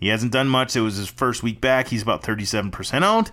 He 0.00 0.08
hasn't 0.08 0.32
done 0.32 0.48
much. 0.48 0.76
It 0.76 0.80
was 0.80 0.96
his 0.96 1.08
first 1.08 1.42
week 1.42 1.60
back. 1.60 1.88
He's 1.88 2.02
about 2.02 2.22
37% 2.22 3.02
owned. 3.02 3.30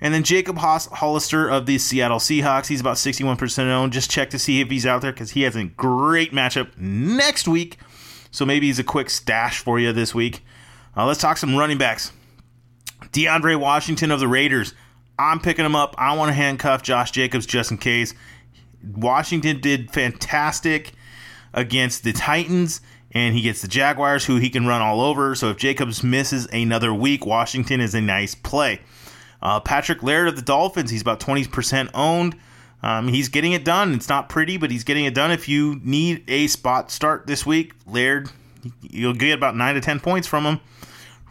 And 0.00 0.12
then 0.12 0.24
Jacob 0.24 0.58
Hollister 0.58 1.48
of 1.48 1.64
the 1.64 1.78
Seattle 1.78 2.18
Seahawks. 2.18 2.66
He's 2.66 2.80
about 2.80 2.96
61% 2.96 3.70
owned. 3.70 3.92
Just 3.92 4.10
check 4.10 4.28
to 4.30 4.38
see 4.38 4.60
if 4.60 4.68
he's 4.68 4.84
out 4.84 5.00
there 5.00 5.12
because 5.12 5.30
he 5.30 5.42
has 5.42 5.56
a 5.56 5.64
great 5.64 6.32
matchup 6.32 6.76
next 6.76 7.48
week. 7.48 7.78
So 8.30 8.44
maybe 8.44 8.66
he's 8.66 8.78
a 8.78 8.84
quick 8.84 9.08
stash 9.08 9.58
for 9.58 9.80
you 9.80 9.92
this 9.92 10.14
week. 10.14 10.44
Uh, 10.96 11.06
let's 11.06 11.20
talk 11.20 11.36
some 11.36 11.54
running 11.54 11.78
backs. 11.78 12.12
DeAndre 13.12 13.58
Washington 13.58 14.10
of 14.10 14.20
the 14.20 14.28
Raiders. 14.28 14.74
I'm 15.18 15.40
picking 15.40 15.64
him 15.64 15.76
up. 15.76 15.94
I 15.98 16.16
want 16.16 16.28
to 16.28 16.32
handcuff 16.32 16.82
Josh 16.82 17.10
Jacobs 17.10 17.46
just 17.46 17.70
in 17.70 17.78
case. 17.78 18.14
Washington 18.94 19.60
did 19.60 19.90
fantastic 19.90 20.92
against 21.52 22.04
the 22.04 22.12
Titans, 22.12 22.80
and 23.12 23.34
he 23.34 23.40
gets 23.40 23.62
the 23.62 23.68
Jaguars, 23.68 24.24
who 24.24 24.36
he 24.36 24.50
can 24.50 24.66
run 24.66 24.82
all 24.82 25.00
over. 25.00 25.34
So 25.34 25.50
if 25.50 25.56
Jacobs 25.56 26.02
misses 26.02 26.46
another 26.46 26.92
week, 26.92 27.26
Washington 27.26 27.80
is 27.80 27.94
a 27.94 28.00
nice 28.00 28.34
play. 28.34 28.80
Uh, 29.42 29.60
Patrick 29.60 30.02
Laird 30.02 30.28
of 30.28 30.36
the 30.36 30.42
Dolphins, 30.42 30.90
he's 30.90 31.02
about 31.02 31.20
20% 31.20 31.90
owned. 31.94 32.36
Um, 32.82 33.08
he's 33.08 33.28
getting 33.28 33.52
it 33.52 33.64
done. 33.64 33.94
It's 33.94 34.08
not 34.08 34.28
pretty, 34.28 34.58
but 34.58 34.70
he's 34.70 34.84
getting 34.84 35.06
it 35.06 35.14
done. 35.14 35.30
If 35.30 35.48
you 35.48 35.80
need 35.82 36.24
a 36.28 36.46
spot 36.46 36.90
start 36.90 37.26
this 37.26 37.44
week, 37.46 37.72
Laird, 37.86 38.30
you'll 38.82 39.14
get 39.14 39.34
about 39.34 39.56
9 39.56 39.74
to 39.74 39.80
10 39.80 40.00
points 40.00 40.26
from 40.26 40.44
him. 40.44 40.60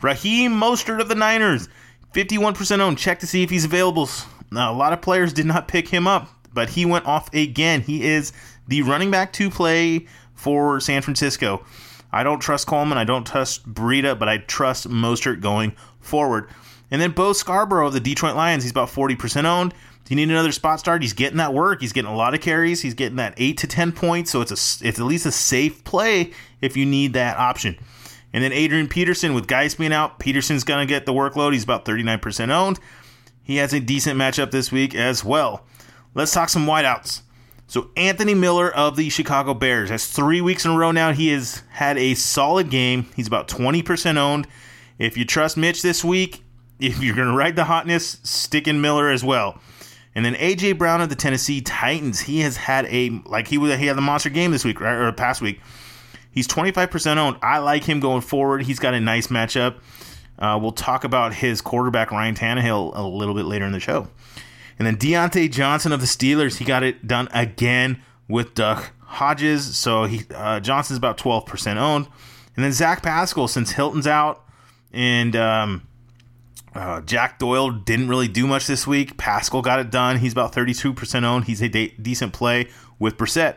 Raheem 0.02 0.52
Mostert 0.52 1.00
of 1.00 1.08
the 1.08 1.16
Niners, 1.16 1.70
51% 2.14 2.80
owned. 2.80 2.98
Check 2.98 3.20
to 3.20 3.28
see 3.28 3.44
if 3.44 3.50
he's 3.50 3.66
available. 3.66 4.10
Now, 4.52 4.72
a 4.72 4.76
lot 4.76 4.94
of 4.94 5.02
players 5.02 5.34
did 5.34 5.46
not 5.46 5.68
pick 5.68 5.88
him 5.88 6.08
up, 6.08 6.30
but 6.54 6.70
he 6.70 6.86
went 6.86 7.06
off 7.06 7.34
again. 7.34 7.82
He 7.82 8.04
is 8.06 8.34
the 8.68 8.82
running 8.84 9.12
back 9.12 9.34
to 9.34 9.50
play 9.50 10.06
for 10.34 10.80
San 10.80 11.02
Francisco. 11.02 11.66
I 12.12 12.24
don't 12.24 12.40
trust 12.40 12.68
Coleman. 12.68 12.98
I 12.98 13.04
don't 13.04 13.28
trust 13.28 13.68
Breida, 13.72 14.18
but 14.18 14.30
I 14.30 14.38
trust 14.38 14.90
Mostert 14.90 15.42
going 15.42 15.76
forward. 16.00 16.50
And 16.92 17.02
then 17.02 17.12
Bo 17.12 17.34
Scarborough 17.34 17.88
of 17.88 17.94
the 17.94 18.00
Detroit 18.00 18.36
Lions, 18.36 18.64
he's 18.64 18.72
about 18.72 18.90
40% 18.90 19.46
owned. 19.46 19.74
Do 20.06 20.14
you 20.14 20.16
need 20.16 20.30
another 20.32 20.52
spot 20.52 20.80
start? 20.80 21.02
He's 21.02 21.14
getting 21.14 21.38
that 21.38 21.54
work. 21.54 21.82
He's 21.82 21.92
getting 21.92 22.12
a 22.12 22.16
lot 22.16 22.36
of 22.36 22.42
carries. 22.42 22.82
He's 22.82 22.94
getting 22.94 23.16
that 23.16 23.34
8 23.38 23.58
to 23.58 23.68
10 23.68 23.92
points, 23.92 24.32
so 24.32 24.42
it's 24.42 24.52
a 24.52 24.88
it's 24.88 25.00
at 25.00 25.06
least 25.06 25.26
a 25.26 25.32
safe 25.32 25.84
play 25.84 26.32
if 26.62 26.78
you 26.78 26.86
need 26.86 27.14
that 27.14 27.38
option. 27.38 27.76
And 28.32 28.44
then 28.44 28.52
Adrian 28.52 28.88
Peterson 28.88 29.34
with 29.34 29.48
guys 29.48 29.76
being 29.76 29.94
out, 29.94 30.20
Peterson's 30.20 30.64
going 30.64 30.86
to 30.86 30.94
get 30.94 31.06
the 31.06 31.14
workload. 31.14 31.54
He's 31.54 31.64
about 31.64 31.86
39% 31.86 32.50
owned. 32.50 32.80
He 33.42 33.56
has 33.58 33.74
a 33.74 33.80
decent 33.80 34.20
matchup 34.20 34.52
this 34.52 34.72
week 34.72 34.94
as 34.94 35.24
well. 35.24 35.66
Let's 36.14 36.34
talk 36.34 36.50
some 36.50 36.66
wideouts. 36.66 37.22
So 37.68 37.90
Anthony 37.98 38.36
Miller 38.36 38.70
of 38.70 38.96
the 38.96 39.10
Chicago 39.10 39.54
Bears 39.54 39.90
has 39.90 40.06
three 40.08 40.42
weeks 40.42 40.66
in 40.66 40.72
a 40.72 40.78
row 40.78 40.92
now. 40.92 41.14
He 41.14 41.30
has 41.30 41.64
had 41.70 41.98
a 41.98 42.14
solid 42.14 42.70
game. 42.70 43.08
He's 43.16 43.28
about 43.28 43.48
20% 43.48 44.18
owned. 44.18 44.48
If 45.00 45.18
you 45.18 45.26
trust 45.26 45.58
Mitch 45.58 45.82
this 45.82 46.04
week, 46.04 46.44
if 46.80 47.02
you're 47.02 47.16
going 47.16 47.30
to 47.30 47.36
ride 47.36 47.56
the 47.56 47.64
hotness, 47.64 48.20
stick 48.24 48.68
in 48.68 48.82
Miller 48.82 49.10
as 49.10 49.24
well. 49.24 49.60
And 50.16 50.24
then 50.24 50.36
AJ 50.36 50.78
Brown 50.78 51.02
of 51.02 51.10
the 51.10 51.16
Tennessee 51.16 51.62
Titans, 51.62 52.22
he 52.22 52.40
has 52.40 52.56
had 52.56 52.86
a 52.86 53.22
like 53.26 53.48
he 53.48 53.58
was 53.58 53.78
he 53.78 53.86
had 53.86 53.98
the 53.98 54.02
monster 54.02 54.30
game 54.30 54.52
this 54.52 54.64
week 54.64 54.80
right, 54.80 54.96
or 54.96 55.12
past 55.12 55.42
week. 55.42 55.60
He's 56.32 56.48
25% 56.48 57.18
owned. 57.18 57.38
I 57.42 57.60
like 57.60 57.86
him 57.86 58.02
going 58.02 58.22
forward. 58.22 58.64
He's 58.64 58.80
got 58.80 58.94
a 58.94 59.00
nice 59.00 59.28
matchup. 59.28 59.76
Uh, 60.38 60.60
we'll 60.62 60.74
talk 60.74 61.06
about 61.06 61.34
his 61.34 61.62
quarterback 61.62 62.12
Ryan 62.12 62.36
Tannehill 62.36 62.92
a 62.94 63.02
little 63.02 63.34
bit 63.34 63.46
later 63.46 63.66
in 63.66 63.72
the 63.72 63.80
show. 63.80 64.10
And 64.78 64.86
then 64.86 64.98
Diontae 64.98 65.50
Johnson 65.50 65.94
of 65.94 66.02
the 66.02 66.08
Steelers, 66.08 66.58
he 66.58 66.66
got 66.66 66.84
it 66.84 67.08
done 67.08 67.30
again 67.34 68.02
with 68.28 68.54
Duck 68.54 68.92
Hodges. 69.00 69.78
So 69.78 70.04
he 70.04 70.24
uh, 70.34 70.60
Johnson's 70.60 70.98
about 70.98 71.18
12% 71.18 71.78
owned. 71.78 72.08
And 72.56 72.64
then 72.64 72.74
Zach 72.74 73.02
Pascal, 73.02 73.48
since 73.48 73.72
Hilton's 73.72 74.08
out 74.08 74.44
and 74.92 75.36
um, 75.36 75.85
uh, 76.76 77.02
Jack 77.02 77.40
Doyle 77.40 77.72
didn't 77.72 78.10
really 78.10 78.28
do 78.28 78.46
much 78.46 78.68
this 78.68 78.86
week. 78.86 79.18
Pascal 79.18 79.62
got 79.62 79.80
it 79.80 79.90
done. 79.90 80.18
He's 80.18 80.34
about 80.34 80.54
32% 80.54 81.24
owned. 81.24 81.46
He's 81.46 81.62
a 81.62 81.70
de- 81.70 81.96
decent 82.02 82.34
play 82.34 82.68
with 83.00 83.18
Brissett. 83.18 83.56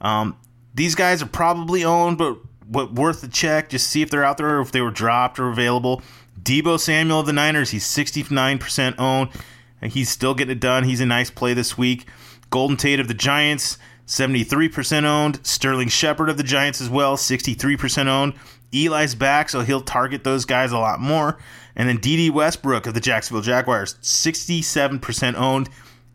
Um, 0.00 0.36
these 0.72 0.94
guys 0.94 1.20
are 1.20 1.26
probably 1.26 1.84
owned, 1.84 2.16
but 2.16 2.38
what 2.66 2.94
worth 2.94 3.20
the 3.20 3.28
check. 3.28 3.70
Just 3.70 3.88
see 3.88 4.02
if 4.02 4.10
they're 4.10 4.24
out 4.24 4.36
there 4.36 4.58
or 4.58 4.60
if 4.60 4.70
they 4.70 4.80
were 4.80 4.92
dropped 4.92 5.40
or 5.40 5.48
available. 5.48 6.00
Deebo 6.40 6.78
Samuel 6.78 7.20
of 7.20 7.26
the 7.26 7.32
Niners, 7.32 7.70
he's 7.70 7.84
69% 7.84 8.98
owned. 8.98 9.30
He's 9.82 10.08
still 10.08 10.34
getting 10.34 10.52
it 10.52 10.60
done. 10.60 10.84
He's 10.84 11.00
a 11.00 11.06
nice 11.06 11.30
play 11.30 11.54
this 11.54 11.76
week. 11.76 12.06
Golden 12.50 12.76
Tate 12.76 13.00
of 13.00 13.08
the 13.08 13.14
Giants, 13.14 13.78
73% 14.06 15.04
owned. 15.04 15.44
Sterling 15.44 15.88
Shepard 15.88 16.28
of 16.28 16.36
the 16.36 16.42
Giants 16.42 16.80
as 16.80 16.88
well, 16.88 17.16
63% 17.16 18.06
owned. 18.06 18.34
Eli's 18.72 19.14
back, 19.14 19.50
so 19.50 19.60
he'll 19.60 19.80
target 19.80 20.24
those 20.24 20.44
guys 20.44 20.72
a 20.72 20.78
lot 20.78 21.00
more. 21.00 21.38
And 21.76 21.88
then 21.88 21.98
Dede 21.98 22.32
Westbrook 22.32 22.86
of 22.86 22.94
the 22.94 23.00
Jacksonville 23.00 23.42
Jaguars, 23.42 23.94
67% 24.02 25.34
owned. 25.34 25.68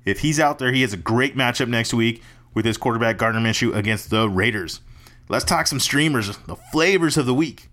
If 0.06 0.20
he's 0.20 0.40
out 0.40 0.60
there, 0.60 0.72
he 0.72 0.82
has 0.82 0.94
a 0.94 0.98
great 0.98 1.36
matchup 1.36 1.68
next 1.68 1.94
week 1.94 2.24
with 2.54 2.66
his 2.66 2.78
quarterback 2.78 3.18
Gardner 3.18 3.42
Minshew 3.42 3.76
against 3.76 4.10
the 4.10 4.30
Raiders. 4.30 4.82
Let's 5.28 5.46
talk 5.46 5.68
some 5.68 5.80
streamers, 5.80 6.38
the 6.48 6.56
flavors 6.72 7.18
of 7.18 7.26
the 7.26 7.34
week. 7.34 7.68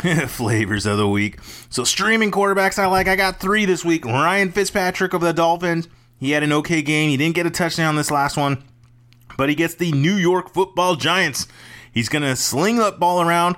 flavors 0.28 0.86
of 0.86 0.96
the 0.96 1.08
week. 1.08 1.38
So 1.68 1.84
streaming 1.84 2.30
quarterbacks 2.30 2.78
I 2.78 2.86
like. 2.86 3.06
I 3.06 3.16
got 3.16 3.38
three 3.38 3.66
this 3.66 3.84
week. 3.84 4.06
Ryan 4.06 4.50
Fitzpatrick 4.50 5.12
of 5.12 5.20
the 5.20 5.32
Dolphins. 5.32 5.88
He 6.18 6.30
had 6.30 6.42
an 6.42 6.52
okay 6.52 6.80
game. 6.80 7.10
He 7.10 7.16
didn't 7.16 7.34
get 7.34 7.46
a 7.46 7.50
touchdown 7.50 7.96
this 7.96 8.10
last 8.10 8.36
one, 8.36 8.62
but 9.36 9.48
he 9.48 9.54
gets 9.54 9.74
the 9.74 9.92
New 9.92 10.14
York 10.14 10.52
Football 10.52 10.96
Giants. 10.96 11.46
He's 11.92 12.08
gonna 12.08 12.36
sling 12.36 12.76
that 12.76 12.98
ball 12.98 13.20
around. 13.20 13.56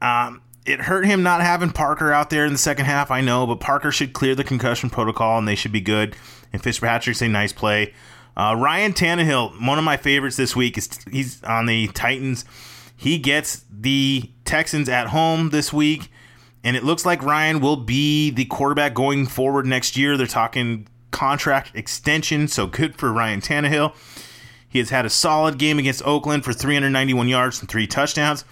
Um, 0.00 0.42
it 0.64 0.80
hurt 0.80 1.06
him 1.06 1.22
not 1.22 1.40
having 1.40 1.70
Parker 1.70 2.12
out 2.12 2.30
there 2.30 2.46
in 2.46 2.52
the 2.52 2.58
second 2.58 2.84
half. 2.84 3.10
I 3.10 3.20
know, 3.20 3.46
but 3.46 3.60
Parker 3.60 3.90
should 3.90 4.12
clear 4.12 4.34
the 4.34 4.44
concussion 4.44 4.90
protocol 4.90 5.38
and 5.38 5.46
they 5.46 5.54
should 5.54 5.72
be 5.72 5.80
good. 5.80 6.16
And 6.52 6.62
Fitzpatrick's 6.62 7.22
a 7.22 7.28
nice 7.28 7.52
play. 7.52 7.94
Uh, 8.36 8.56
Ryan 8.58 8.92
Tannehill, 8.92 9.66
one 9.66 9.78
of 9.78 9.84
my 9.84 9.96
favorites 9.96 10.36
this 10.36 10.56
week, 10.56 10.78
is 10.78 10.88
he's 11.10 11.42
on 11.44 11.66
the 11.66 11.88
Titans. 11.88 12.44
He 12.96 13.18
gets 13.18 13.64
the 13.70 14.30
Texans 14.44 14.88
at 14.88 15.08
home 15.08 15.50
this 15.50 15.72
week, 15.72 16.10
and 16.64 16.76
it 16.76 16.84
looks 16.84 17.04
like 17.04 17.22
Ryan 17.22 17.60
will 17.60 17.76
be 17.76 18.30
the 18.30 18.44
quarterback 18.46 18.94
going 18.94 19.26
forward 19.26 19.66
next 19.66 19.96
year. 19.96 20.16
They're 20.16 20.26
talking 20.26 20.86
contract 21.10 21.72
extension, 21.74 22.48
so 22.48 22.66
good 22.66 22.96
for 22.96 23.12
Ryan 23.12 23.40
Tannehill. 23.40 23.94
He 24.72 24.78
has 24.78 24.88
had 24.88 25.04
a 25.04 25.10
solid 25.10 25.58
game 25.58 25.78
against 25.78 26.02
Oakland 26.06 26.44
for 26.44 26.54
391 26.54 27.28
yards 27.28 27.60
and 27.60 27.68
three 27.68 27.86
touchdowns, 27.86 28.46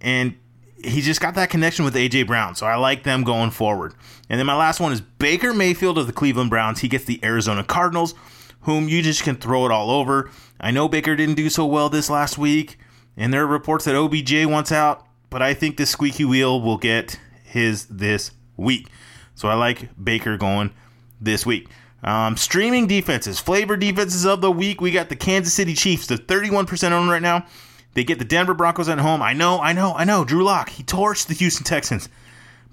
and 0.00 0.34
he 0.82 1.00
just 1.00 1.20
got 1.20 1.36
that 1.36 1.50
connection 1.50 1.84
with 1.84 1.94
AJ 1.94 2.26
Brown, 2.26 2.56
so 2.56 2.66
I 2.66 2.74
like 2.74 3.04
them 3.04 3.22
going 3.22 3.52
forward. 3.52 3.94
And 4.28 4.40
then 4.40 4.46
my 4.46 4.56
last 4.56 4.80
one 4.80 4.92
is 4.92 5.00
Baker 5.00 5.54
Mayfield 5.54 5.98
of 5.98 6.08
the 6.08 6.12
Cleveland 6.12 6.50
Browns. 6.50 6.80
He 6.80 6.88
gets 6.88 7.04
the 7.04 7.24
Arizona 7.24 7.62
Cardinals, 7.62 8.14
whom 8.62 8.88
you 8.88 9.02
just 9.02 9.22
can 9.22 9.36
throw 9.36 9.64
it 9.66 9.70
all 9.72 9.90
over. 9.90 10.30
I 10.60 10.72
know 10.72 10.88
Baker 10.88 11.14
didn't 11.14 11.36
do 11.36 11.48
so 11.48 11.64
well 11.64 11.88
this 11.88 12.10
last 12.10 12.38
week. 12.38 12.78
And 13.16 13.32
there 13.32 13.42
are 13.42 13.46
reports 13.46 13.84
that 13.84 13.94
OBJ 13.94 14.46
wants 14.46 14.72
out, 14.72 15.06
but 15.30 15.40
I 15.40 15.54
think 15.54 15.76
the 15.76 15.86
squeaky 15.86 16.24
wheel 16.24 16.60
will 16.60 16.76
get 16.76 17.18
his 17.44 17.86
this 17.86 18.32
week. 18.56 18.88
So 19.36 19.48
I 19.48 19.54
like 19.54 19.88
Baker 20.02 20.36
going 20.36 20.72
this 21.20 21.46
week. 21.46 21.68
Um, 22.02 22.36
streaming 22.36 22.86
defenses, 22.86 23.40
flavor 23.40 23.76
defenses 23.76 24.24
of 24.24 24.40
the 24.40 24.52
week. 24.52 24.80
We 24.80 24.90
got 24.90 25.08
the 25.08 25.16
Kansas 25.16 25.54
City 25.54 25.74
Chiefs, 25.74 26.06
the 26.06 26.16
31% 26.16 26.92
owned 26.92 27.10
right 27.10 27.22
now. 27.22 27.46
They 27.94 28.04
get 28.04 28.18
the 28.18 28.24
Denver 28.24 28.54
Broncos 28.54 28.88
at 28.88 28.98
home. 28.98 29.22
I 29.22 29.32
know, 29.32 29.60
I 29.60 29.72
know, 29.72 29.94
I 29.94 30.04
know. 30.04 30.24
Drew 30.24 30.44
Lock, 30.44 30.68
he 30.68 30.82
torched 30.82 31.26
the 31.26 31.34
Houston 31.34 31.64
Texans, 31.64 32.08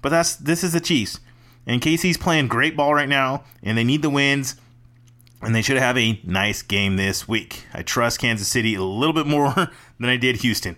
but 0.02 0.10
that's 0.10 0.36
this 0.36 0.62
is 0.62 0.74
the 0.74 0.80
Chiefs. 0.80 1.18
And 1.66 1.80
KC's 1.80 2.18
playing 2.18 2.48
great 2.48 2.76
ball 2.76 2.94
right 2.94 3.08
now, 3.08 3.44
and 3.62 3.76
they 3.76 3.84
need 3.84 4.02
the 4.02 4.10
wins 4.10 4.56
and 5.44 5.54
they 5.54 5.62
should 5.62 5.76
have 5.76 5.98
a 5.98 6.20
nice 6.24 6.62
game 6.62 6.96
this 6.96 7.28
week. 7.28 7.66
I 7.72 7.82
trust 7.82 8.20
Kansas 8.20 8.48
City 8.48 8.74
a 8.74 8.82
little 8.82 9.12
bit 9.12 9.26
more 9.26 9.52
than 10.00 10.08
I 10.10 10.16
did 10.16 10.36
Houston. 10.36 10.76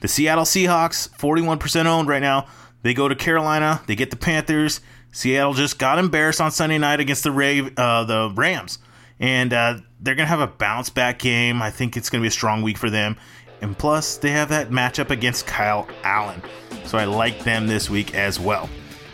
The 0.00 0.08
Seattle 0.08 0.44
Seahawks, 0.44 1.08
41% 1.16 1.86
owned 1.86 2.08
right 2.08 2.22
now. 2.22 2.46
They 2.82 2.94
go 2.94 3.08
to 3.08 3.14
Carolina. 3.14 3.82
They 3.86 3.96
get 3.96 4.10
the 4.10 4.16
Panthers. 4.16 4.80
Seattle 5.12 5.54
just 5.54 5.78
got 5.78 5.98
embarrassed 5.98 6.40
on 6.40 6.50
Sunday 6.50 6.78
night 6.78 7.00
against 7.00 7.24
the 7.24 7.30
Rave, 7.30 7.72
uh, 7.76 8.04
the 8.04 8.32
Rams, 8.34 8.78
and 9.18 9.52
uh, 9.52 9.78
they're 10.00 10.14
gonna 10.14 10.26
have 10.26 10.40
a 10.40 10.46
bounce 10.46 10.90
back 10.90 11.18
game. 11.18 11.62
I 11.62 11.70
think 11.70 11.96
it's 11.96 12.10
gonna 12.10 12.22
be 12.22 12.28
a 12.28 12.32
strong 12.32 12.62
week 12.62 12.78
for 12.78 12.90
them. 12.90 13.16
And 13.60 13.76
plus, 13.76 14.18
they 14.18 14.30
have 14.30 14.50
that 14.50 14.70
matchup 14.70 15.10
against 15.10 15.46
Kyle 15.46 15.88
Allen. 16.04 16.42
So 16.84 16.96
I 16.96 17.04
like 17.04 17.42
them 17.42 17.66
this 17.66 17.90
week 17.90 18.14
as 18.14 18.38
well. 18.38 18.68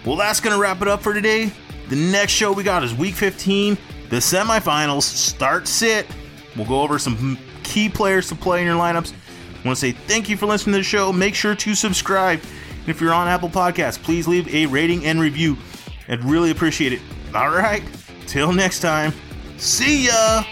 Well, 0.05 0.17
that's 0.17 0.41
to 0.41 0.59
wrap 0.59 0.83
it 0.83 0.89
up 0.89 1.03
for 1.03 1.15
today. 1.15 1.51
The 1.89 1.97
next 1.97 2.33
show 2.33 2.53
we 2.53 2.63
got 2.63 2.85
is 2.85 2.95
week 2.95 3.15
15, 3.15 3.79
the 4.11 4.17
semifinals. 4.17 5.03
Start 5.03 5.67
sit. 5.67 6.07
We'll 6.57 6.67
go 6.67 6.83
over 6.83 6.99
some 6.99 7.39
key 7.63 7.89
players 7.89 8.29
to 8.29 8.35
play 8.35 8.61
in 8.61 8.67
your 8.67 8.77
lineups. 8.77 9.13
I 9.13 9.67
want 9.67 9.77
to 9.79 9.81
say 9.81 9.93
thank 9.93 10.29
you 10.29 10.37
for 10.37 10.47
listening 10.47 10.75
to 10.75 10.79
the 10.81 10.85
show. 10.85 11.13
Make 11.13 11.35
sure 11.35 11.55
to 11.55 11.75
subscribe. 11.75 12.41
And 12.81 12.89
if 12.89 13.01
you're 13.01 13.15
on 13.15 13.29
Apple 13.29 13.49
Podcasts, 13.49 14.01
please 14.03 14.29
leave 14.29 14.53
a 14.55 14.67
rating 14.67 15.07
and 15.07 15.19
review. 15.21 15.57
I'd 16.09 16.25
really 16.25 16.51
appreciate 16.51 16.93
it. 16.93 17.01
All 17.35 17.51
right. 17.51 17.83
Till 18.27 18.53
next 18.53 18.81
time. 18.81 19.13
See 19.59 20.07
ya. 20.07 20.45